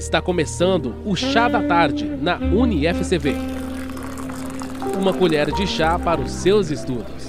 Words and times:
Está 0.00 0.22
começando 0.22 0.94
o 1.04 1.14
Chá 1.14 1.46
da 1.46 1.62
Tarde 1.62 2.06
na 2.06 2.38
UniFCV. 2.38 3.34
Uma 4.98 5.12
colher 5.12 5.52
de 5.52 5.66
chá 5.66 5.98
para 5.98 6.22
os 6.22 6.32
seus 6.32 6.70
estudos. 6.70 7.26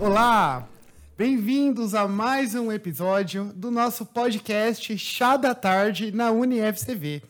Olá! 0.00 0.68
Bem-vindos 1.18 1.92
a 1.92 2.06
mais 2.06 2.54
um 2.54 2.70
episódio 2.70 3.52
do 3.56 3.72
nosso 3.72 4.06
podcast 4.06 4.96
Chá 4.96 5.36
da 5.36 5.52
Tarde 5.52 6.12
na 6.12 6.30
UniFCV. 6.30 7.24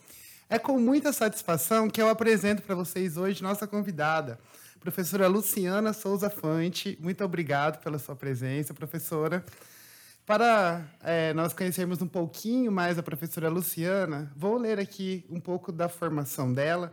É 0.51 0.59
com 0.59 0.79
muita 0.79 1.11
satisfação 1.11 1.89
que 1.89 2.03
eu 2.03 2.11
apresento 2.11 2.61
para 2.61 2.75
vocês 2.75 3.17
hoje 3.17 3.43
nossa 3.43 3.67
convidada, 3.67 4.39
professora 4.79 5.27
Luciana 5.27 5.95
Souza 5.95 6.29
Fante. 6.29 6.99
Muito 7.01 7.25
obrigado 7.25 7.83
pela 7.83 7.99
sua 7.99 8.15
presença, 8.15 8.75
professora. 8.75 9.43
Para 10.27 10.82
é, 11.02 11.34
nós 11.34 11.52
conhecermos 11.52 12.00
um 12.00 12.06
pouquinho 12.06 12.73
mais 12.73 12.98
a 12.98 13.02
professora 13.02 13.50
Luciana, 13.50 14.32
vou 14.34 14.56
ler 14.56 14.80
aqui 14.80 15.23
um 15.28 15.38
pouco 15.38 15.70
da 15.70 15.87
formação 15.87 16.51
dela. 16.51 16.91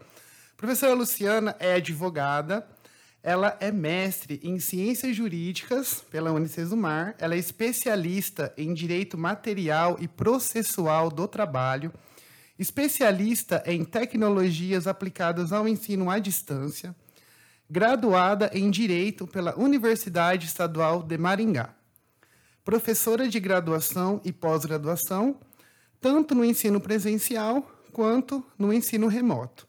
A 0.51 0.57
professora 0.57 0.93
Luciana 0.93 1.55
é 1.57 1.75
advogada, 1.75 2.67
ela 3.23 3.55
é 3.61 3.71
mestre 3.71 4.41
em 4.43 4.59
Ciências 4.59 5.15
Jurídicas 5.15 6.03
pela 6.11 6.33
Unicesumar, 6.33 7.15
ela 7.17 7.33
é 7.33 7.37
especialista 7.37 8.53
em 8.57 8.73
Direito 8.73 9.17
Material 9.17 9.95
e 10.01 10.09
Processual 10.09 11.09
do 11.09 11.25
Trabalho, 11.25 11.93
especialista 12.59 13.63
em 13.65 13.85
Tecnologias 13.85 14.87
aplicadas 14.87 15.53
ao 15.53 15.69
ensino 15.69 16.09
à 16.09 16.19
distância, 16.19 16.93
graduada 17.69 18.51
em 18.53 18.69
Direito 18.69 19.25
pela 19.25 19.57
Universidade 19.57 20.47
Estadual 20.47 21.01
de 21.01 21.17
Maringá 21.17 21.80
professora 22.63 23.27
de 23.27 23.39
graduação 23.39 24.21
e 24.23 24.31
pós-graduação, 24.31 25.35
tanto 25.99 26.35
no 26.35 26.45
ensino 26.45 26.79
presencial 26.79 27.65
quanto 27.91 28.43
no 28.57 28.71
ensino 28.71 29.07
remoto. 29.07 29.67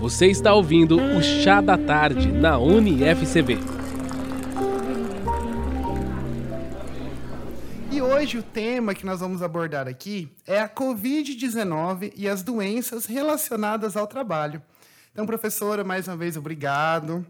Você 0.00 0.26
está 0.26 0.52
ouvindo 0.54 0.96
o 0.96 1.22
Chá 1.22 1.60
da 1.60 1.76
Tarde 1.76 2.30
na 2.30 2.58
UniFCB. 2.58 3.58
E 7.90 8.00
hoje 8.00 8.38
o 8.38 8.42
tema 8.42 8.94
que 8.94 9.04
nós 9.04 9.20
vamos 9.20 9.42
abordar 9.42 9.86
aqui 9.86 10.28
é 10.46 10.60
a 10.60 10.68
Covid-19 10.68 12.12
e 12.16 12.28
as 12.28 12.42
doenças 12.42 13.06
relacionadas 13.06 13.96
ao 13.96 14.06
trabalho. 14.06 14.62
Então, 15.12 15.26
professora, 15.26 15.84
mais 15.84 16.08
uma 16.08 16.16
vez, 16.16 16.36
obrigado. 16.36 17.24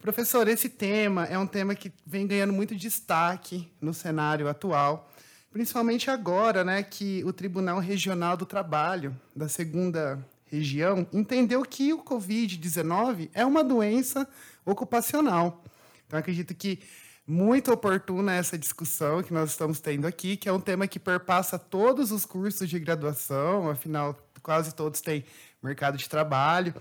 Professor, 0.00 0.46
esse 0.46 0.68
tema 0.68 1.24
é 1.24 1.36
um 1.36 1.46
tema 1.46 1.74
que 1.74 1.92
vem 2.06 2.24
ganhando 2.24 2.52
muito 2.52 2.74
destaque 2.76 3.68
no 3.80 3.92
cenário 3.92 4.48
atual, 4.48 5.10
principalmente 5.50 6.08
agora, 6.08 6.62
né, 6.62 6.84
que 6.84 7.24
o 7.24 7.32
Tribunal 7.32 7.80
Regional 7.80 8.36
do 8.36 8.46
Trabalho 8.46 9.14
da 9.34 9.48
segunda 9.48 10.24
região 10.46 11.04
entendeu 11.12 11.62
que 11.62 11.92
o 11.92 12.02
COVID-19 12.02 13.28
é 13.34 13.44
uma 13.44 13.64
doença 13.64 14.26
ocupacional. 14.64 15.64
Então, 16.06 16.18
acredito 16.18 16.54
que 16.54 16.78
muito 17.26 17.72
oportuna 17.72 18.32
essa 18.34 18.56
discussão 18.56 19.22
que 19.22 19.34
nós 19.34 19.50
estamos 19.50 19.80
tendo 19.80 20.06
aqui, 20.06 20.36
que 20.36 20.48
é 20.48 20.52
um 20.52 20.60
tema 20.60 20.86
que 20.86 21.00
perpassa 21.00 21.58
todos 21.58 22.12
os 22.12 22.24
cursos 22.24 22.70
de 22.70 22.78
graduação, 22.78 23.68
afinal, 23.68 24.16
quase 24.42 24.72
todos 24.74 25.00
têm 25.00 25.24
mercado 25.60 25.98
de 25.98 26.08
trabalho. 26.08 26.72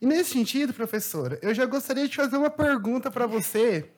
E 0.00 0.06
nesse 0.06 0.30
sentido, 0.30 0.72
professora, 0.72 1.40
eu 1.42 1.52
já 1.52 1.66
gostaria 1.66 2.06
de 2.06 2.14
fazer 2.14 2.36
uma 2.36 2.50
pergunta 2.50 3.10
para 3.10 3.26
você. 3.26 3.90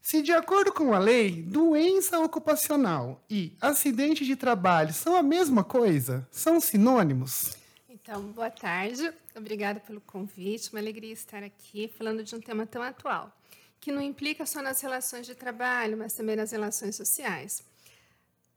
Se, 0.00 0.22
de 0.22 0.32
acordo 0.32 0.72
com 0.72 0.94
a 0.94 0.98
lei, 0.98 1.42
doença 1.42 2.18
ocupacional 2.18 3.22
e 3.28 3.54
acidente 3.60 4.24
de 4.24 4.34
trabalho 4.34 4.94
são 4.94 5.14
a 5.14 5.22
mesma 5.22 5.62
coisa? 5.62 6.26
São 6.30 6.58
sinônimos? 6.58 7.54
Então, 7.88 8.22
boa 8.32 8.50
tarde. 8.50 9.12
Obrigada 9.36 9.78
pelo 9.78 10.00
convite. 10.00 10.70
Uma 10.72 10.80
alegria 10.80 11.12
estar 11.12 11.42
aqui 11.42 11.92
falando 11.98 12.24
de 12.24 12.34
um 12.34 12.40
tema 12.40 12.66
tão 12.66 12.82
atual, 12.82 13.30
que 13.78 13.92
não 13.92 14.00
implica 14.00 14.46
só 14.46 14.62
nas 14.62 14.80
relações 14.80 15.26
de 15.26 15.34
trabalho, 15.34 15.98
mas 15.98 16.14
também 16.14 16.34
nas 16.34 16.50
relações 16.50 16.96
sociais. 16.96 17.62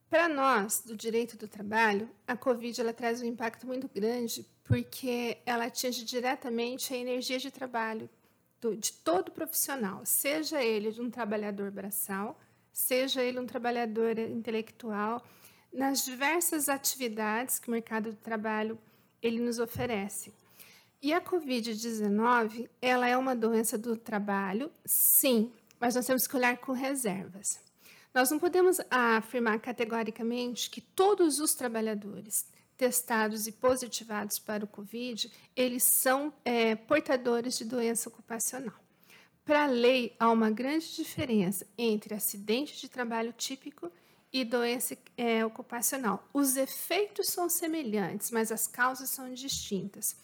Para 0.09 0.29
nós, 0.29 0.81
do 0.81 0.95
direito 0.95 1.35
do 1.35 1.47
trabalho, 1.47 2.09
a 2.25 2.37
Covid 2.37 2.79
ela 2.79 2.93
traz 2.93 3.21
um 3.21 3.25
impacto 3.25 3.67
muito 3.67 3.89
grande 3.93 4.45
porque 4.65 5.37
ela 5.45 5.65
atinge 5.65 6.03
diretamente 6.03 6.93
a 6.93 6.97
energia 6.97 7.39
de 7.39 7.51
trabalho 7.51 8.09
do, 8.59 8.75
de 8.75 8.91
todo 8.91 9.31
profissional, 9.31 10.01
seja 10.05 10.61
ele 10.61 10.99
um 10.99 11.09
trabalhador 11.09 11.71
braçal, 11.71 12.37
seja 12.73 13.23
ele 13.23 13.39
um 13.39 13.45
trabalhador 13.45 14.17
intelectual, 14.17 15.23
nas 15.71 16.03
diversas 16.03 16.67
atividades 16.67 17.59
que 17.59 17.67
o 17.67 17.71
mercado 17.71 18.11
do 18.11 18.17
trabalho 18.17 18.77
ele 19.21 19.39
nos 19.39 19.59
oferece. 19.59 20.33
E 21.01 21.13
a 21.13 21.21
COVID-19, 21.21 22.67
ela 22.81 23.07
é 23.07 23.15
uma 23.15 23.35
doença 23.35 23.77
do 23.77 23.95
trabalho, 23.95 24.71
sim, 24.83 25.51
mas 25.79 25.93
nós 25.93 26.05
temos 26.05 26.25
que 26.25 26.35
olhar 26.35 26.57
com 26.57 26.71
reservas. 26.71 27.59
Nós 28.13 28.31
não 28.31 28.39
podemos 28.39 28.79
afirmar 28.89 29.59
categoricamente 29.59 30.69
que 30.69 30.81
todos 30.81 31.39
os 31.39 31.53
trabalhadores 31.53 32.47
testados 32.77 33.47
e 33.47 33.51
positivados 33.51 34.39
para 34.39 34.65
o 34.65 34.67
Covid, 34.67 35.31
eles 35.55 35.83
são 35.83 36.33
é, 36.43 36.75
portadores 36.75 37.57
de 37.57 37.65
doença 37.65 38.09
ocupacional. 38.09 38.75
Para 39.43 39.63
a 39.63 39.67
lei, 39.67 40.15
há 40.19 40.31
uma 40.31 40.49
grande 40.49 40.95
diferença 40.95 41.67
entre 41.77 42.13
acidente 42.15 42.79
de 42.81 42.89
trabalho 42.89 43.31
típico 43.31 43.91
e 44.33 44.43
doença 44.43 44.97
é, 45.15 45.45
ocupacional. 45.45 46.27
Os 46.33 46.57
efeitos 46.57 47.27
são 47.27 47.47
semelhantes, 47.47 48.31
mas 48.31 48.51
as 48.51 48.67
causas 48.67 49.09
são 49.09 49.33
distintas. 49.33 50.17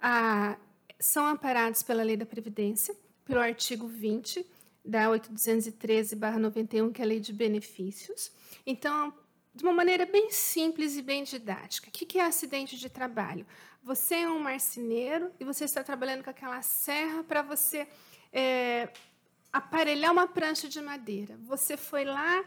Ah, 0.00 0.56
são 0.98 1.26
amparados 1.26 1.82
pela 1.82 2.02
Lei 2.02 2.16
da 2.16 2.24
Previdência, 2.24 2.94
pelo 3.24 3.40
artigo 3.40 3.88
20 3.88 4.46
da 4.84 5.08
8213/91, 5.10 6.92
que 6.92 7.02
é 7.02 7.04
a 7.04 7.08
Lei 7.08 7.20
de 7.20 7.32
Benefícios. 7.32 8.30
Então, 8.64 9.12
de 9.54 9.62
uma 9.62 9.72
maneira 9.72 10.06
bem 10.06 10.30
simples 10.30 10.96
e 10.96 11.02
bem 11.02 11.24
didática. 11.24 11.88
O 11.88 11.92
que 11.92 12.18
é 12.18 12.24
acidente 12.24 12.78
de 12.78 12.88
trabalho? 12.88 13.46
Você 13.82 14.16
é 14.16 14.28
um 14.28 14.38
marceneiro 14.38 15.30
e 15.38 15.44
você 15.44 15.64
está 15.64 15.82
trabalhando 15.82 16.24
com 16.24 16.30
aquela 16.30 16.62
serra 16.62 17.22
para 17.24 17.42
você 17.42 17.86
é, 18.32 18.88
aparelhar 19.52 20.12
uma 20.12 20.26
prancha 20.26 20.68
de 20.68 20.80
madeira. 20.80 21.36
Você 21.42 21.76
foi 21.76 22.04
lá, 22.04 22.44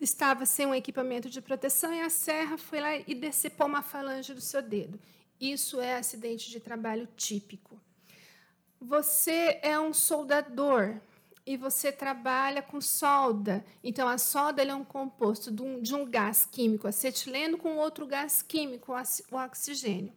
estava 0.00 0.46
sem 0.46 0.66
um 0.66 0.74
equipamento 0.74 1.28
de 1.28 1.42
proteção 1.42 1.92
e 1.92 2.00
a 2.00 2.08
serra 2.08 2.56
foi 2.56 2.80
lá 2.80 2.96
e 2.96 3.14
decepou 3.14 3.66
uma 3.66 3.82
falange 3.82 4.32
do 4.32 4.40
seu 4.40 4.62
dedo. 4.62 4.98
Isso 5.38 5.80
é 5.80 5.96
acidente 5.96 6.50
de 6.50 6.60
trabalho 6.60 7.06
típico. 7.16 7.78
Você 8.80 9.58
é 9.62 9.78
um 9.78 9.92
soldador 9.92 11.00
e 11.50 11.56
você 11.56 11.90
trabalha 11.90 12.62
com 12.62 12.80
solda. 12.80 13.64
Então, 13.82 14.06
a 14.06 14.18
solda 14.18 14.62
é 14.62 14.72
um 14.72 14.84
composto 14.84 15.50
de 15.50 15.60
um, 15.60 15.82
de 15.82 15.92
um 15.92 16.08
gás 16.08 16.46
químico, 16.46 16.86
acetileno, 16.86 17.58
com 17.58 17.76
outro 17.76 18.06
gás 18.06 18.40
químico, 18.40 18.92
o 18.92 19.36
oxigênio. 19.36 20.12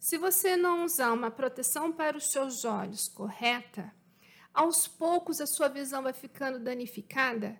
Se 0.00 0.18
você 0.18 0.56
não 0.56 0.84
usar 0.84 1.12
uma 1.12 1.30
proteção 1.30 1.92
para 1.92 2.16
os 2.16 2.32
seus 2.32 2.64
olhos 2.64 3.06
correta, 3.06 3.94
aos 4.52 4.88
poucos 4.88 5.40
a 5.40 5.46
sua 5.46 5.68
visão 5.68 6.02
vai 6.02 6.12
ficando 6.12 6.58
danificada 6.58 7.56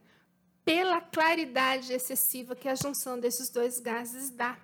pela 0.64 1.00
claridade 1.00 1.92
excessiva 1.92 2.56
que 2.56 2.68
a 2.68 2.74
junção 2.74 3.20
desses 3.20 3.48
dois 3.48 3.78
gases 3.78 4.30
dá. 4.30 4.58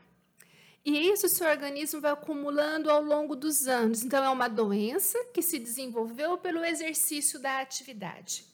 E 0.89 1.11
isso 1.11 1.29
seu 1.29 1.47
organismo 1.47 2.01
vai 2.01 2.13
acumulando 2.13 2.91
ao 2.91 3.03
longo 3.03 3.37
dos 3.37 3.69
anos. 3.69 4.03
Então, 4.03 4.25
é 4.25 4.31
uma 4.31 4.49
doença 4.49 5.23
que 5.35 5.43
se 5.43 5.59
desenvolveu 5.59 6.39
pelo 6.39 6.65
exercício 6.65 7.39
da 7.39 7.61
atividade. 7.61 8.47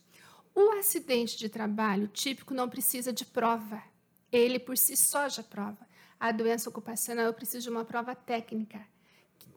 O 0.52 0.70
acidente 0.70 1.38
de 1.38 1.48
trabalho 1.48 2.08
típico 2.08 2.52
não 2.52 2.68
precisa 2.68 3.12
de 3.12 3.24
prova. 3.24 3.80
Ele 4.32 4.58
por 4.58 4.76
si 4.76 4.96
só 4.96 5.28
já 5.28 5.44
prova. 5.44 5.86
A 6.18 6.32
doença 6.32 6.68
ocupacional 6.68 7.26
eu 7.26 7.32
preciso 7.32 7.62
de 7.62 7.70
uma 7.70 7.84
prova 7.84 8.16
técnica. 8.16 8.84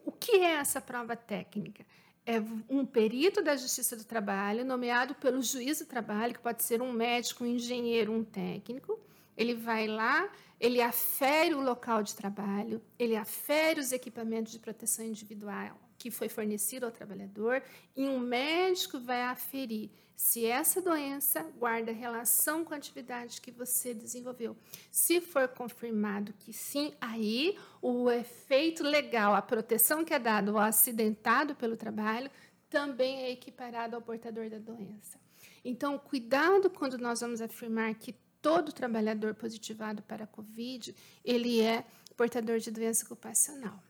O 0.05 0.11
que 0.11 0.33
é 0.33 0.51
essa 0.51 0.79
prova 0.79 1.15
técnica? 1.15 1.83
É 2.27 2.39
um 2.69 2.85
perito 2.85 3.41
da 3.41 3.55
Justiça 3.55 3.95
do 3.95 4.03
Trabalho, 4.03 4.63
nomeado 4.63 5.15
pelo 5.15 5.41
juiz 5.41 5.79
do 5.79 5.87
trabalho, 5.87 6.35
que 6.35 6.39
pode 6.41 6.61
ser 6.61 6.79
um 6.79 6.91
médico, 6.91 7.43
um 7.43 7.47
engenheiro, 7.47 8.13
um 8.13 8.23
técnico. 8.23 8.99
Ele 9.37 9.53
vai 9.53 9.87
lá, 9.87 10.29
ele 10.59 10.81
afere 10.81 11.53
o 11.53 11.61
local 11.61 12.01
de 12.01 12.15
trabalho, 12.15 12.81
ele 12.97 13.15
afere 13.15 13.79
os 13.79 13.91
equipamentos 13.91 14.51
de 14.51 14.59
proteção 14.59 15.05
individual 15.05 15.79
que 15.97 16.11
foi 16.11 16.29
fornecido 16.29 16.85
ao 16.85 16.91
trabalhador 16.91 17.61
e 17.95 18.07
um 18.07 18.19
médico 18.19 18.99
vai 18.99 19.23
aferir 19.23 19.89
se 20.15 20.45
essa 20.45 20.81
doença 20.81 21.43
guarda 21.59 21.91
relação 21.91 22.65
com 22.65 22.73
a 22.73 22.77
atividade 22.77 23.39
que 23.39 23.51
você 23.51 23.93
desenvolveu. 23.93 24.57
Se 24.91 25.21
for 25.21 25.47
confirmado 25.47 26.33
que 26.39 26.51
sim, 26.51 26.91
aí 26.99 27.57
o 27.81 28.09
efeito 28.09 28.83
legal, 28.83 29.35
a 29.35 29.41
proteção 29.41 30.03
que 30.03 30.13
é 30.13 30.19
dada 30.19 30.49
ao 30.49 30.57
acidentado 30.57 31.55
pelo 31.55 31.77
trabalho, 31.77 32.31
também 32.67 33.21
é 33.21 33.31
equiparado 33.31 33.95
ao 33.95 34.01
portador 34.01 34.49
da 34.49 34.57
doença. 34.57 35.19
Então, 35.63 35.99
cuidado 35.99 36.69
quando 36.69 36.97
nós 36.97 37.21
vamos 37.21 37.39
afirmar 37.39 37.93
que 37.95 38.15
todo 38.41 38.73
trabalhador 38.73 39.33
positivado 39.33 40.01
para 40.03 40.23
a 40.23 40.27
COVID, 40.27 40.95
ele 41.23 41.61
é 41.61 41.85
portador 42.15 42.59
de 42.59 42.71
doença 42.71 43.05
ocupacional. 43.05 43.81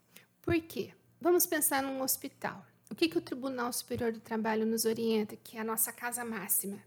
Por 0.42 0.60
quê? 0.62 0.94
Vamos 1.20 1.46
pensar 1.46 1.82
num 1.82 2.02
hospital. 2.02 2.66
O 2.90 2.96
que, 2.96 3.10
que 3.10 3.18
o 3.18 3.22
Tribunal 3.22 3.72
Superior 3.74 4.12
do 4.12 4.20
Trabalho 4.20 4.66
nos 4.66 4.86
orienta, 4.86 5.36
que 5.36 5.58
é 5.58 5.62
a 5.62 5.64
nossa 5.64 5.92
casa 5.92 6.24
máxima? 6.24 6.82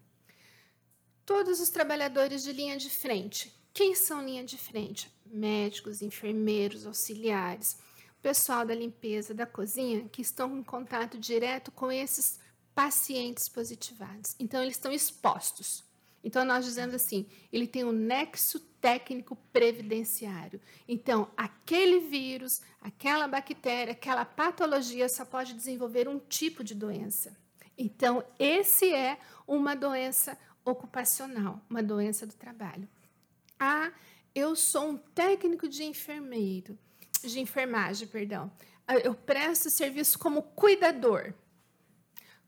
Todos 1.26 1.60
os 1.60 1.68
trabalhadores 1.68 2.42
de 2.42 2.52
linha 2.52 2.76
de 2.76 2.88
frente. 2.90 3.54
Quem 3.72 3.94
são 3.94 4.24
linha 4.24 4.44
de 4.44 4.56
frente? 4.56 5.10
Médicos, 5.26 6.02
enfermeiros, 6.02 6.86
auxiliares, 6.86 7.78
pessoal 8.20 8.66
da 8.66 8.74
limpeza, 8.74 9.32
da 9.32 9.46
cozinha, 9.46 10.08
que 10.08 10.22
estão 10.22 10.58
em 10.58 10.62
contato 10.62 11.18
direto 11.18 11.70
com 11.70 11.90
esses 11.90 12.38
pacientes 12.74 13.48
positivados. 13.48 14.34
Então, 14.38 14.62
eles 14.62 14.76
estão 14.76 14.92
expostos. 14.92 15.84
Então, 16.22 16.44
nós 16.44 16.64
dizemos 16.64 16.94
assim: 16.94 17.26
ele 17.52 17.66
tem 17.66 17.84
um 17.84 17.92
nexo 17.92 18.60
técnico 18.80 19.36
previdenciário. 19.52 20.60
Então, 20.88 21.30
aquele 21.36 22.00
vírus, 22.00 22.60
aquela 22.80 23.26
bactéria, 23.26 23.92
aquela 23.92 24.24
patologia 24.24 25.08
só 25.08 25.24
pode 25.24 25.54
desenvolver 25.54 26.08
um 26.08 26.18
tipo 26.18 26.64
de 26.64 26.74
doença. 26.74 27.36
Então, 27.76 28.24
esse 28.38 28.92
é 28.92 29.18
uma 29.46 29.74
doença 29.74 30.36
ocupacional, 30.64 31.60
uma 31.68 31.82
doença 31.82 32.26
do 32.26 32.34
trabalho. 32.34 32.88
Ah, 33.58 33.90
eu 34.34 34.54
sou 34.54 34.90
um 34.90 34.96
técnico 34.96 35.68
de 35.68 35.84
enfermeiro, 35.84 36.78
de 37.22 37.40
enfermagem, 37.40 38.06
perdão. 38.06 38.50
Ah, 38.86 38.96
eu 38.96 39.14
presto 39.14 39.70
serviço 39.70 40.18
como 40.18 40.42
cuidador. 40.42 41.32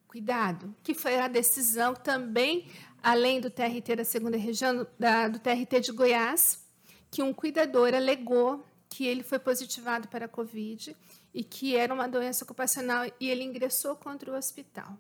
Cuidado, 0.06 0.74
que 0.82 0.92
foi 0.92 1.18
a 1.18 1.28
decisão 1.28 1.94
também 1.94 2.70
além 3.02 3.40
do 3.40 3.50
TRT 3.50 3.96
da 3.96 4.04
segunda 4.04 4.36
região, 4.36 4.86
da, 4.98 5.28
do 5.28 5.38
TRT 5.38 5.80
de 5.80 5.92
Goiás, 5.92 6.64
que 7.10 7.22
um 7.22 7.32
cuidador 7.32 7.94
alegou 7.94 8.64
que 8.88 9.06
ele 9.06 9.22
foi 9.22 9.38
positivado 9.38 10.08
para 10.08 10.26
a 10.26 10.28
Covid 10.28 10.96
e 11.34 11.42
que 11.42 11.76
era 11.76 11.92
uma 11.92 12.06
doença 12.06 12.44
ocupacional 12.44 13.10
e 13.18 13.30
ele 13.30 13.42
ingressou 13.42 13.96
contra 13.96 14.30
o 14.30 14.36
hospital. 14.36 14.96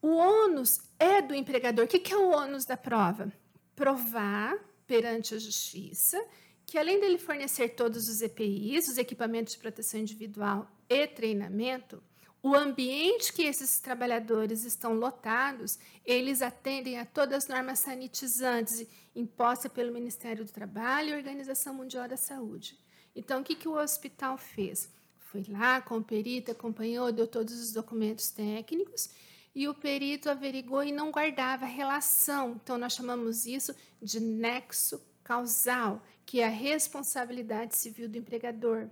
O 0.00 0.16
ônus 0.16 0.80
é 0.98 1.22
do 1.22 1.34
empregador. 1.34 1.86
O 1.86 1.88
que 1.88 2.12
é 2.12 2.16
o 2.16 2.30
ônus 2.30 2.66
da 2.66 2.76
prova? 2.76 3.32
Provar 3.74 4.54
perante 4.86 5.34
a 5.34 5.38
justiça 5.38 6.22
que, 6.66 6.78
além 6.78 7.00
dele 7.00 7.18
fornecer 7.18 7.70
todos 7.70 8.08
os 8.08 8.20
EPIs, 8.20 8.88
os 8.88 8.98
equipamentos 8.98 9.54
de 9.54 9.58
proteção 9.58 10.00
individual 10.00 10.70
e 10.88 11.06
treinamento, 11.06 12.02
o 12.44 12.54
ambiente 12.54 13.32
que 13.32 13.44
esses 13.44 13.80
trabalhadores 13.80 14.66
estão 14.66 14.92
lotados, 14.92 15.78
eles 16.04 16.42
atendem 16.42 16.98
a 16.98 17.06
todas 17.06 17.44
as 17.44 17.48
normas 17.48 17.78
sanitizantes 17.78 18.86
impostas 19.16 19.72
pelo 19.72 19.90
Ministério 19.90 20.44
do 20.44 20.52
Trabalho 20.52 21.08
e 21.08 21.16
Organização 21.16 21.72
Mundial 21.72 22.06
da 22.06 22.18
Saúde. 22.18 22.78
Então, 23.16 23.40
o 23.40 23.42
que, 23.42 23.54
que 23.54 23.66
o 23.66 23.78
hospital 23.78 24.36
fez? 24.36 24.92
Foi 25.20 25.42
lá 25.48 25.80
com 25.80 25.96
o 25.96 26.04
perito, 26.04 26.50
acompanhou, 26.50 27.10
deu 27.10 27.26
todos 27.26 27.58
os 27.58 27.72
documentos 27.72 28.28
técnicos 28.30 29.08
e 29.54 29.66
o 29.66 29.72
perito 29.72 30.28
averigou 30.28 30.84
e 30.84 30.92
não 30.92 31.10
guardava 31.10 31.64
relação. 31.64 32.60
Então, 32.62 32.76
nós 32.76 32.92
chamamos 32.92 33.46
isso 33.46 33.74
de 34.02 34.20
nexo 34.20 35.02
causal, 35.22 36.02
que 36.26 36.42
é 36.42 36.44
a 36.44 36.50
responsabilidade 36.50 37.74
civil 37.74 38.06
do 38.06 38.18
empregador. 38.18 38.90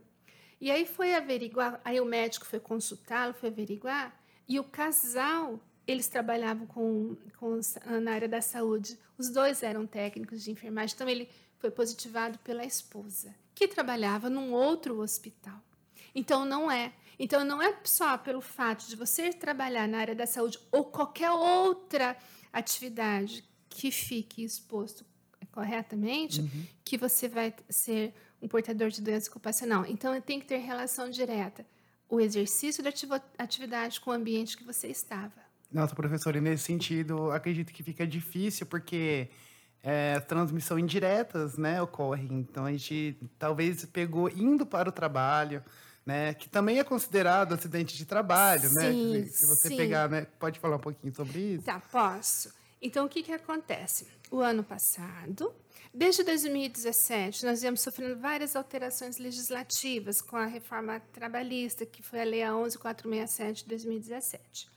E 0.63 0.71
aí 0.71 0.87
foi 0.87 1.13
averiguar, 1.13 1.81
aí 1.85 2.01
o 2.01 2.05
médico 2.05 2.47
foi 2.47 2.61
consultá-lo, 2.61 3.35
foi 3.35 3.49
averiguar, 3.49 4.17
e 4.49 4.61
o 4.61 4.65
casal, 4.65 5.59
eles 5.85 6.07
trabalhavam 6.07 6.69
com, 6.69 7.17
com, 7.37 7.59
na 8.01 8.13
área 8.13 8.29
da 8.29 8.41
saúde, 8.41 8.97
os 9.19 9.29
dois 9.29 9.65
eram 9.65 9.89
técnicos 9.89 10.41
de 10.45 10.53
enfermagem, 10.53 10.95
então 10.95 11.09
ele 11.09 11.29
foi 11.59 11.69
positivado 11.69 12.39
pela 12.39 12.65
esposa, 12.65 13.35
que 13.53 13.67
trabalhava 13.67 14.31
num 14.31 14.53
outro 14.53 15.01
hospital. 15.01 15.61
Então 16.15 16.45
não 16.45 16.71
é. 16.71 16.93
Então 17.19 17.45
não 17.45 17.61
é 17.61 17.77
só 17.83 18.17
pelo 18.17 18.41
fato 18.41 18.87
de 18.87 18.95
você 18.95 19.31
trabalhar 19.31 19.89
na 19.89 19.99
área 19.99 20.15
da 20.15 20.29
saúde 20.29 20.61
ou 20.71 20.85
qualquer 20.85 21.33
outra 21.33 22.17
atividade 22.53 23.45
que 23.69 23.91
fique 23.91 24.45
exposto 24.45 25.05
corretamente 25.51 26.41
uhum. 26.41 26.67
que 26.85 26.97
você 26.97 27.29
vai 27.29 27.55
ser 27.69 28.15
um 28.43 28.49
portador 28.49 28.91
de 28.91 29.01
doença 29.01 29.31
ocupacional. 29.31 29.87
Então, 29.87 30.21
tem 30.21 30.41
que 30.41 30.47
ter 30.47 30.59
relação 30.59 31.09
direta 31.09 31.65
o 32.09 32.21
exercício 32.21 32.83
da 32.83 32.91
atividade 33.39 33.99
com 34.01 34.11
o 34.11 34.13
ambiente 34.13 34.57
que 34.57 34.65
você 34.65 34.89
estava. 34.89 35.33
Nossa, 35.73 35.95
professora, 35.95 36.39
nesse 36.41 36.65
sentido, 36.65 37.31
acredito 37.31 37.73
que 37.73 37.83
fica 37.83 38.07
difícil, 38.07 38.67
porque 38.67 39.31
é, 39.83 40.21
transmissão 40.21 40.79
indiretas 40.79 41.57
né, 41.57 41.81
ocorrem. 41.81 42.29
Então, 42.33 42.67
a 42.67 42.73
gente 42.73 43.17
talvez 43.39 43.87
pegou 43.87 44.29
indo 44.29 44.67
para 44.67 44.91
o 44.91 44.93
trabalho, 44.93 45.65
né, 46.05 46.35
que 46.35 46.49
também 46.51 46.79
é 46.79 46.85
considerado 46.85 47.55
acidente 47.55 47.97
de 47.97 48.05
trabalho, 48.05 48.71
né? 48.75 48.91
sim, 48.91 49.19
né? 49.19 49.25
Se 49.27 49.47
você 49.47 49.69
sim. 49.69 49.77
pegar, 49.77 50.11
né? 50.11 50.27
Pode 50.39 50.59
falar 50.59 50.77
um 50.77 50.81
pouquinho 50.81 51.15
sobre 51.15 51.39
isso? 51.39 51.65
Tá, 51.65 51.81
posso. 51.81 52.53
Então, 52.83 53.07
o 53.07 53.09
que, 53.09 53.23
que 53.23 53.33
acontece? 53.33 54.07
O 54.31 54.41
ano 54.41 54.63
passado, 54.63 55.55
Desde 55.95 56.25
2017, 56.25 57.45
nós 57.45 57.61
viemos 57.61 57.83
sofrendo 57.83 58.19
várias 58.19 58.57
alterações 58.57 59.19
legislativas 59.19 60.23
com 60.23 60.37
a 60.37 60.47
reforma 60.47 61.01
trabalhista, 61.13 61.85
que 61.85 62.03
foi 62.03 62.23
a 62.23 62.25
Lei 62.25 62.43
11467 62.43 63.63
de 63.63 63.69
2017. 63.69 64.71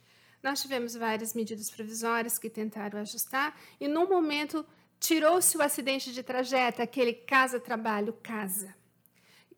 Nós 0.43 0.61
tivemos 0.61 0.93
várias 0.93 1.33
medidas 1.33 1.69
provisórias 1.69 2.37
que 2.37 2.49
tentaram 2.49 2.99
ajustar, 2.99 3.57
e 3.79 3.87
no 3.87 4.07
momento 4.09 4.65
tirou-se 4.99 5.57
o 5.57 5.61
acidente 5.61 6.13
de 6.13 6.21
trajeto, 6.21 6.81
aquele 6.81 7.13
casa-trabalho-casa. 7.13 8.75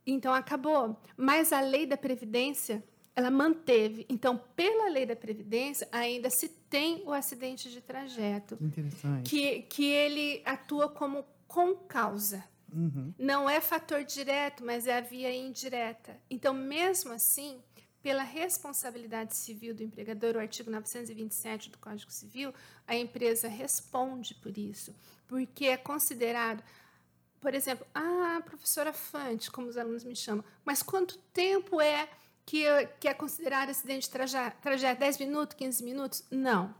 Então 0.06 0.34
acabou. 0.34 0.96
Mas 1.18 1.52
a 1.52 1.60
lei 1.60 1.88
da 1.88 1.98
Previdência, 1.98 2.84
ela 3.16 3.32
manteve. 3.32 4.06
Então, 4.08 4.38
pela 4.56 4.90
lei 4.90 5.08
da 5.08 5.16
Previdência, 5.16 5.88
ainda 5.92 6.30
se 6.30 6.48
tem 6.48 7.02
o 7.04 7.12
acidente 7.12 7.70
de 7.72 7.82
trajeto. 7.82 8.58
Interessante. 8.62 9.28
Que, 9.28 9.64
que 9.64 9.86
ele 9.86 10.42
atua 10.46 10.88
como 10.88 11.26
com 11.48 11.76
causa. 11.76 12.44
Uhum. 12.72 13.14
Não 13.18 13.50
é 13.50 13.62
fator 13.62 14.04
direto, 14.04 14.64
mas 14.64 14.88
é 14.88 14.98
a 14.98 15.02
via 15.02 15.34
indireta. 15.34 16.20
Então, 16.30 16.54
mesmo 16.54 17.14
assim, 17.14 17.62
pela 18.02 18.24
responsabilidade 18.24 19.36
civil 19.36 19.74
do 19.74 19.84
empregador, 19.84 20.36
o 20.36 20.40
artigo 20.40 20.70
927 20.70 21.70
do 21.70 21.78
Código 21.78 22.12
Civil, 22.12 22.54
a 22.86 22.96
empresa 22.96 23.48
responde 23.48 24.34
por 24.36 24.58
isso, 24.58 24.96
porque 25.28 25.66
é 25.66 25.78
considerado, 25.78 26.64
por 27.40 27.54
exemplo, 27.54 27.86
ah, 27.94 28.42
professora 28.46 28.94
Fante, 28.94 29.52
como 29.52 29.68
os 29.68 29.78
alunos 29.78 30.04
me 30.04 30.16
chamam, 30.16 30.44
mas 30.64 30.84
quanto 30.84 31.18
tempo 31.34 31.82
é 31.82 32.08
que, 32.46 32.64
que 33.00 33.08
é 33.10 33.14
considerado 33.14 33.70
acidente 33.72 34.04
de 34.04 34.10
trajeto? 34.10 34.58
10 34.98 35.18
minutos, 35.18 35.58
15 35.58 35.84
minutos? 35.84 36.24
Não. 36.32 36.74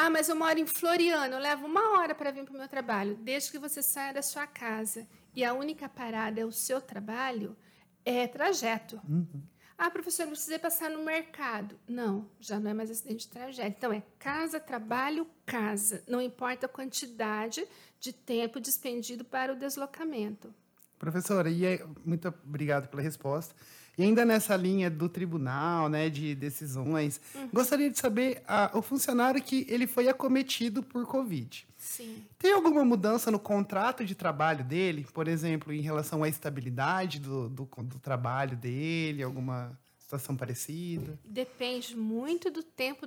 Ah, 0.00 0.08
mas 0.08 0.28
eu 0.28 0.36
moro 0.36 0.56
em 0.60 0.64
Floriano, 0.64 1.34
eu 1.34 1.40
levo 1.40 1.66
uma 1.66 1.98
hora 1.98 2.14
para 2.14 2.30
vir 2.30 2.44
para 2.44 2.54
o 2.54 2.56
meu 2.56 2.68
trabalho. 2.68 3.16
Desde 3.16 3.50
que 3.50 3.58
você 3.58 3.82
saia 3.82 4.14
da 4.14 4.22
sua 4.22 4.46
casa 4.46 5.08
e 5.34 5.44
a 5.44 5.52
única 5.52 5.88
parada 5.88 6.40
é 6.40 6.44
o 6.44 6.52
seu 6.52 6.80
trabalho, 6.80 7.56
é 8.04 8.28
trajeto. 8.28 9.00
Uhum. 9.08 9.42
Ah, 9.76 9.90
professor, 9.90 10.22
eu 10.22 10.28
precisei 10.28 10.56
passar 10.56 10.88
no 10.88 11.02
mercado. 11.04 11.76
Não, 11.88 12.30
já 12.38 12.60
não 12.60 12.70
é 12.70 12.74
mais 12.74 12.92
acidente 12.92 13.26
de 13.26 13.28
trajeto. 13.28 13.76
Então, 13.76 13.92
é 13.92 14.00
casa, 14.20 14.60
trabalho, 14.60 15.26
casa. 15.44 16.04
Não 16.06 16.22
importa 16.22 16.66
a 16.66 16.68
quantidade 16.68 17.66
de 17.98 18.12
tempo 18.12 18.60
despendido 18.60 19.24
para 19.24 19.52
o 19.52 19.56
deslocamento. 19.56 20.54
Professora, 20.98 21.48
e 21.48 21.64
é, 21.64 21.84
muito 22.04 22.28
obrigado 22.44 22.88
pela 22.88 23.02
resposta. 23.02 23.54
E 23.98 24.02
ainda 24.04 24.24
nessa 24.24 24.54
linha 24.54 24.88
do 24.88 25.08
tribunal, 25.08 25.88
né, 25.88 26.08
de 26.08 26.32
decisões, 26.34 27.20
uhum. 27.34 27.48
gostaria 27.52 27.90
de 27.90 27.98
saber 27.98 28.42
a, 28.46 28.70
o 28.74 28.80
funcionário 28.80 29.42
que 29.42 29.66
ele 29.68 29.88
foi 29.88 30.08
acometido 30.08 30.84
por 30.84 31.04
Covid. 31.04 31.66
Sim. 31.76 32.24
Tem 32.38 32.52
alguma 32.52 32.84
mudança 32.84 33.28
no 33.28 33.40
contrato 33.40 34.04
de 34.04 34.14
trabalho 34.14 34.64
dele, 34.64 35.04
por 35.12 35.26
exemplo, 35.26 35.72
em 35.72 35.80
relação 35.80 36.22
à 36.22 36.28
estabilidade 36.28 37.18
do, 37.18 37.48
do, 37.48 37.64
do 37.64 37.98
trabalho 37.98 38.56
dele, 38.56 39.24
alguma 39.24 39.76
situação 39.98 40.36
parecida? 40.36 41.18
Depende 41.24 41.96
muito 41.96 42.52
do 42.52 42.62
tempo 42.62 43.06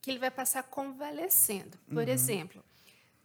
que 0.00 0.10
ele 0.10 0.20
vai 0.20 0.30
passar 0.30 0.62
convalescendo. 0.62 1.76
Por 1.88 2.04
uhum. 2.04 2.08
exemplo, 2.08 2.62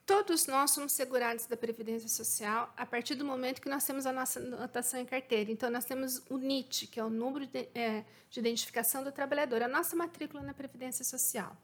Todos 0.05 0.47
nós 0.47 0.71
somos 0.71 0.91
segurados 0.91 1.45
da 1.45 1.55
Previdência 1.55 2.09
Social 2.09 2.73
a 2.75 2.85
partir 2.85 3.15
do 3.15 3.23
momento 3.23 3.61
que 3.61 3.69
nós 3.69 3.85
temos 3.85 4.05
a 4.05 4.11
nossa 4.11 4.39
anotação 4.39 4.99
em 4.99 5.05
carteira. 5.05 5.49
Então, 5.49 5.69
nós 5.69 5.85
temos 5.85 6.21
o 6.29 6.37
NIT, 6.37 6.87
que 6.87 6.99
é 6.99 7.03
o 7.03 7.09
Número 7.09 7.47
de, 7.47 7.69
é, 7.73 8.03
de 8.29 8.39
Identificação 8.39 9.01
do 9.01 9.13
Trabalhador, 9.13 9.61
a 9.61 9.67
nossa 9.67 9.95
matrícula 9.95 10.43
na 10.43 10.53
Previdência 10.53 11.05
Social. 11.05 11.55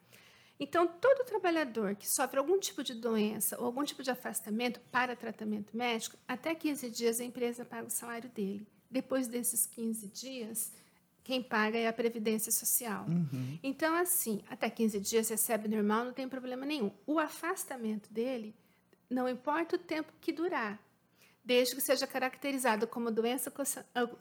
Então, 0.58 0.88
todo 0.88 1.25
trabalhador 1.25 1.96
que 1.96 2.08
sofre 2.08 2.39
algum 2.39 2.58
tipo 2.60 2.81
de 2.81 2.93
doença 2.93 3.58
ou 3.60 3.65
algum 3.65 3.84
tipo 3.84 4.03
de 4.03 4.12
afastamento 4.12 4.79
para 4.91 5.15
tratamento 5.15 5.75
médico, 5.75 6.17
até 6.27 6.55
15 6.55 6.89
dias 6.89 7.19
a 7.19 7.25
empresa 7.25 7.65
paga 7.65 7.88
o 7.88 7.91
salário 7.91 8.29
dele. 8.29 8.65
Depois 8.89 9.27
desses 9.27 9.65
15 9.65 10.08
dias, 10.08 10.72
quem 11.29 11.43
paga 11.43 11.77
é 11.77 11.88
a 11.88 11.93
Previdência 11.93 12.51
Social. 12.51 13.05
Uhum. 13.07 13.59
Então, 13.62 13.93
assim, 13.95 14.41
até 14.50 14.67
15 14.67 15.00
dias 15.00 15.29
recebe 15.29 15.67
normal, 15.67 16.05
não 16.05 16.12
tem 16.12 16.27
problema 16.27 16.65
nenhum. 16.65 16.89
O 17.05 17.19
afastamento 17.19 18.12
dele, 18.12 18.55
não 19.07 19.29
importa 19.29 19.75
o 19.75 19.79
tempo 19.79 20.12
que 20.19 20.33
durar. 20.33 20.79
desde 21.43 21.75
que 21.75 21.81
seja 21.81 22.05
caracterizado 22.05 22.86
como 22.88 23.09
doença 23.12 23.51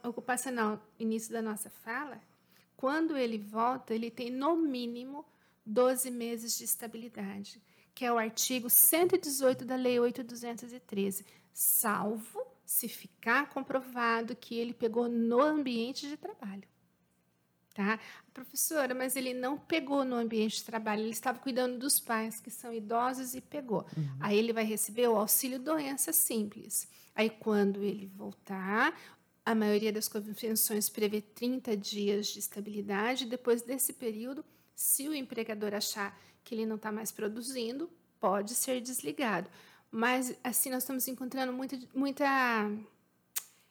ocupacional, 0.02 0.80
início 0.98 1.32
da 1.32 1.42
nossa 1.42 1.68
fala, 1.68 2.20
quando 2.76 3.16
ele 3.16 3.38
volta, 3.38 3.94
ele 3.94 4.10
tem 4.10 4.30
no 4.30 4.56
mínimo 4.56 5.24
12 5.66 6.10
meses 6.10 6.56
de 6.56 6.64
estabilidade, 6.64 7.60
que 7.94 8.04
é 8.04 8.12
o 8.12 8.18
artigo 8.18 8.70
118 8.70 9.64
da 9.64 9.76
Lei 9.76 10.00
8213, 10.00 11.26
salvo 11.52 12.46
se 12.64 12.88
ficar 12.88 13.50
comprovado 13.50 14.36
que 14.36 14.56
ele 14.56 14.72
pegou 14.72 15.08
no 15.08 15.40
ambiente 15.40 16.08
de 16.08 16.16
trabalho. 16.16 16.68
Tá? 17.78 18.00
Professora, 18.34 18.92
mas 18.92 19.14
ele 19.14 19.32
não 19.32 19.56
pegou 19.56 20.04
no 20.04 20.16
ambiente 20.16 20.56
de 20.56 20.64
trabalho, 20.64 21.02
ele 21.02 21.10
estava 21.10 21.38
cuidando 21.38 21.78
dos 21.78 22.00
pais 22.00 22.40
que 22.40 22.50
são 22.50 22.72
idosos 22.72 23.36
e 23.36 23.40
pegou. 23.40 23.86
Uhum. 23.96 24.16
Aí 24.18 24.36
ele 24.36 24.52
vai 24.52 24.64
receber 24.64 25.06
o 25.06 25.14
auxílio 25.14 25.60
doença 25.60 26.12
simples. 26.12 26.88
Aí 27.14 27.30
quando 27.30 27.84
ele 27.84 28.06
voltar, 28.06 29.00
a 29.46 29.54
maioria 29.54 29.92
das 29.92 30.08
convenções 30.08 30.88
prevê 30.88 31.20
30 31.20 31.76
dias 31.76 32.26
de 32.26 32.40
estabilidade. 32.40 33.26
Depois 33.26 33.62
desse 33.62 33.92
período, 33.92 34.44
se 34.74 35.08
o 35.08 35.14
empregador 35.14 35.72
achar 35.72 36.20
que 36.42 36.56
ele 36.56 36.66
não 36.66 36.74
está 36.74 36.90
mais 36.90 37.12
produzindo, 37.12 37.88
pode 38.18 38.56
ser 38.56 38.80
desligado. 38.80 39.48
Mas 39.88 40.36
assim 40.42 40.68
nós 40.68 40.82
estamos 40.82 41.06
encontrando 41.06 41.52
muita, 41.52 41.78
muita 41.94 42.68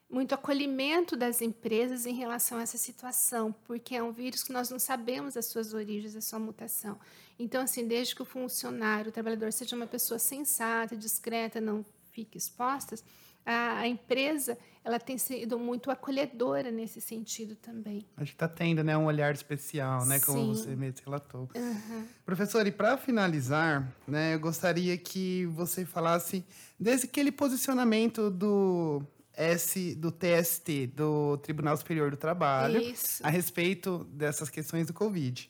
muito 0.09 0.33
acolhimento 0.33 1.17
das 1.17 1.41
empresas 1.41 2.05
em 2.05 2.13
relação 2.13 2.57
a 2.57 2.61
essa 2.61 2.77
situação, 2.77 3.53
porque 3.65 3.95
é 3.95 4.01
um 4.01 4.11
vírus 4.11 4.41
que 4.41 4.53
nós 4.53 4.69
não 4.69 4.79
sabemos 4.79 5.35
as 5.35 5.47
suas 5.47 5.73
origens, 5.73 6.15
a 6.15 6.21
sua 6.21 6.39
mutação. 6.39 6.97
Então, 7.37 7.61
assim, 7.61 7.87
desde 7.87 8.15
que 8.15 8.21
o 8.21 8.25
funcionário, 8.25 9.09
o 9.09 9.11
trabalhador, 9.11 9.51
seja 9.51 9.75
uma 9.75 9.87
pessoa 9.87 10.17
sensata, 10.17 10.95
discreta, 10.95 11.59
não 11.59 11.85
fique 12.11 12.37
exposta, 12.37 12.95
a, 13.45 13.79
a 13.79 13.87
empresa 13.87 14.57
ela 14.83 14.99
tem 14.99 15.17
sido 15.17 15.59
muito 15.59 15.91
acolhedora 15.91 16.71
nesse 16.71 17.01
sentido 17.01 17.55
também. 17.55 18.05
Acho 18.15 18.31
que 18.31 18.35
está 18.35 18.47
tendo 18.47 18.83
né, 18.83 18.97
um 18.97 19.05
olhar 19.05 19.33
especial, 19.33 20.05
né, 20.05 20.19
como 20.19 20.47
você 20.47 20.75
mesmo 20.75 21.01
relatou. 21.05 21.49
Uhum. 21.53 22.07
Professor, 22.25 22.65
e 22.65 22.71
para 22.71 22.97
finalizar, 22.97 23.93
né, 24.07 24.35
eu 24.35 24.39
gostaria 24.39 24.97
que 24.97 25.45
você 25.47 25.85
falasse 25.85 26.43
desse 26.79 27.05
aquele 27.05 27.31
posicionamento 27.31 28.29
do 28.29 29.03
S 29.37 29.93
do 29.95 30.11
TST, 30.11 30.87
do 30.87 31.37
Tribunal 31.37 31.77
Superior 31.77 32.09
do 32.09 32.17
Trabalho, 32.17 32.81
Isso. 32.81 33.25
a 33.25 33.29
respeito 33.29 34.03
dessas 34.11 34.49
questões 34.49 34.87
do 34.87 34.93
Covid. 34.93 35.49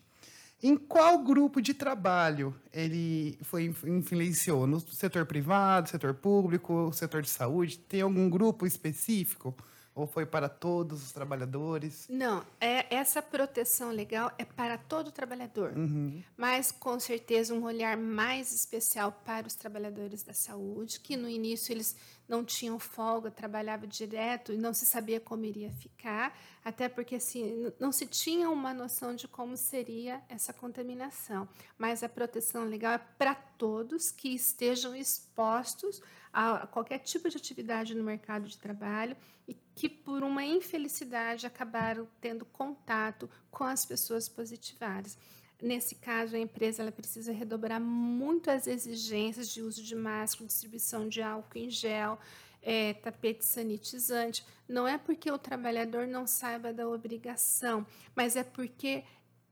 Em 0.62 0.76
qual 0.76 1.20
grupo 1.20 1.62
de 1.62 1.74
trabalho 1.74 2.54
ele 2.74 3.38
foi 3.44 3.66
influenciou? 3.86 4.66
No 4.66 4.80
setor 4.80 5.26
privado, 5.26 5.88
setor 5.88 6.16
público, 6.16 6.92
setor 6.94 7.22
de 7.22 7.30
saúde? 7.30 7.78
Tem 7.78 8.02
algum 8.02 8.28
grupo 8.28 8.66
específico? 8.66 9.56
Ou 9.94 10.06
foi 10.06 10.28
para 10.28 10.48
todos 10.48 11.04
os 11.04 11.12
trabalhadores? 11.12 12.06
Não, 12.08 12.46
é, 12.62 12.96
essa 12.96 13.20
proteção 13.20 13.90
legal 13.90 14.32
é 14.38 14.46
para 14.46 14.78
todo 14.78 15.12
trabalhador, 15.12 15.74
uhum. 15.76 16.22
mas 16.38 16.72
com 16.72 17.00
certeza 17.00 17.52
um 17.52 17.64
olhar 17.64 17.98
mais 17.98 18.54
especial 18.54 19.12
para 19.26 19.48
os 19.48 19.56
trabalhadores 19.56 20.22
da 20.22 20.34
saúde, 20.34 21.00
que 21.00 21.18
no 21.18 21.28
início 21.28 21.74
eles 21.74 21.96
não 22.28 22.44
tinham 22.44 22.78
folga, 22.78 23.32
trabalhavam 23.32 23.88
direto 23.88 24.52
e 24.52 24.58
não 24.58 24.74
se 24.74 24.86
sabia 24.86 25.20
como 25.20 25.46
iria 25.46 25.72
ficar, 25.72 26.38
até 26.64 26.90
porque 26.90 27.16
assim, 27.16 27.72
não 27.80 27.92
se 27.92 28.06
tinha 28.06 28.50
uma 28.50 28.74
noção 28.74 29.16
de 29.16 29.28
como 29.28 29.56
seria 29.56 30.22
essa 30.28 30.52
contaminação. 30.52 31.48
Mas 31.78 32.04
a 32.04 32.10
proteção 32.10 32.66
legal 32.66 32.94
é 32.94 32.98
para 32.98 33.34
todos 33.34 34.12
que 34.12 34.30
estejam 34.30 34.96
expostos 34.96 36.02
a 36.34 36.68
qualquer 36.68 37.00
tipo 37.00 37.30
de 37.30 37.38
atividade 37.38 37.96
no 37.96 38.04
mercado 38.04 38.48
de 38.48 38.58
trabalho 38.58 39.16
e 39.48 39.56
que, 39.74 39.88
por 39.88 40.24
uma 40.24 40.44
infelicidade, 40.44 41.48
acabaram 41.48 42.08
tendo 42.20 42.46
contato 42.46 43.30
com 43.50 43.64
as 43.64 43.86
pessoas 43.86 44.28
positivadas. 44.28 45.18
Nesse 45.62 45.96
caso, 45.96 46.36
a 46.36 46.40
empresa 46.40 46.84
ela 46.84 46.92
precisa 46.92 47.32
redobrar 47.32 47.82
muito 47.82 48.52
as 48.52 48.68
exigências 48.68 49.50
de 49.50 49.62
uso 49.62 49.84
de 49.84 49.96
máscara, 49.96 50.46
distribuição 50.46 51.10
de 51.10 51.22
álcool 51.22 51.58
em 51.58 51.70
gel, 51.70 52.20
é, 52.62 52.94
tapete 52.94 53.44
sanitizante. 53.44 54.46
Não 54.68 54.88
é 54.88 54.98
porque 54.98 55.32
o 55.32 55.38
trabalhador 55.38 56.06
não 56.06 56.28
saiba 56.28 56.72
da 56.72 56.88
obrigação, 56.88 57.86
mas 58.16 58.36
é 58.36 58.44
porque 58.44 59.04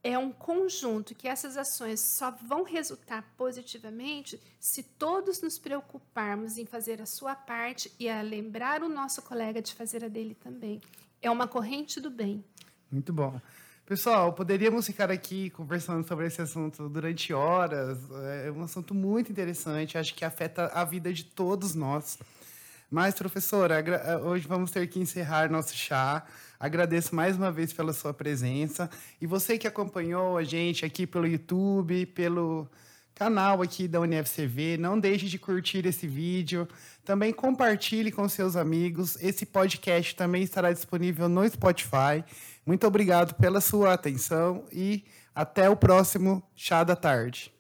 é 0.04 0.20
um 0.20 0.32
conjunto 0.32 1.16
que 1.16 1.28
essas 1.28 1.58
ações 1.58 2.00
só 2.00 2.30
vão 2.30 2.62
resultar 2.62 3.24
positivamente 3.36 4.40
se 4.60 4.84
todos 4.84 5.42
nos 5.42 5.58
preocuparmos 5.58 6.60
em 6.60 6.66
fazer 6.68 7.02
a 7.02 7.08
sua 7.08 7.34
parte 7.34 7.92
e 8.00 8.08
a 8.08 8.22
lembrar 8.22 8.84
o 8.84 8.90
nosso 8.90 9.24
colega 9.24 9.60
de 9.60 9.74
fazer 9.74 10.06
a 10.06 10.08
dele 10.08 10.36
também. 10.36 10.80
É 11.20 11.32
uma 11.32 11.48
corrente 11.48 12.00
do 12.00 12.12
bem. 12.12 12.46
Muito 12.92 13.12
bom. 13.12 13.42
Pessoal, 13.86 14.34
poderíamos 14.34 14.88
ficar 14.88 15.12
aqui 15.12 15.52
conversando 15.52 16.08
sobre 16.08 16.26
esse 16.26 16.42
assunto 16.42 16.90
durante 16.90 17.32
horas. 17.32 18.00
É 18.44 18.52
um 18.52 18.64
assunto 18.64 18.96
muito 18.96 19.32
interessante, 19.32 19.96
acho 19.96 20.16
que 20.16 20.26
afeta 20.26 20.72
a 20.74 20.84
vida 20.84 21.14
de 21.14 21.24
todos 21.24 21.76
nós. 21.76 22.18
Mas, 22.90 23.14
professora, 23.14 23.84
hoje 24.24 24.48
vamos 24.48 24.72
ter 24.72 24.88
que 24.88 25.00
encerrar 25.00 25.52
nosso 25.52 25.76
chá. 25.76 26.26
Agradeço 26.60 27.14
mais 27.14 27.38
uma 27.38 27.52
vez 27.52 27.72
pela 27.74 27.94
sua 27.94 28.12
presença. 28.12 28.90
E 29.22 29.28
você 29.28 29.56
que 29.56 29.68
acompanhou 29.68 30.36
a 30.36 30.44
gente 30.44 30.84
aqui 30.84 31.06
pelo 31.06 31.28
YouTube, 31.28 32.08
pelo 32.08 32.68
canal 33.14 33.62
aqui 33.62 33.88
da 33.88 34.02
UniFCV, 34.02 34.78
não 34.78 35.00
deixe 35.00 35.28
de 35.28 35.38
curtir 35.38 35.86
esse 35.86 36.08
vídeo. 36.08 36.68
Também 37.06 37.32
compartilhe 37.32 38.12
com 38.12 38.28
seus 38.28 38.56
amigos. 38.56 39.16
Esse 39.22 39.46
podcast 39.46 40.16
também 40.16 40.42
estará 40.42 40.74
disponível 40.74 41.30
no 41.30 41.48
Spotify. 41.48 42.24
Muito 42.66 42.88
obrigado 42.88 43.36
pela 43.36 43.62
sua 43.62 43.94
atenção 43.94 44.66
e 44.72 45.06
até 45.34 45.70
o 45.70 45.76
próximo 45.76 46.42
Chá 46.56 46.84
da 46.84 46.96
Tarde. 46.96 47.55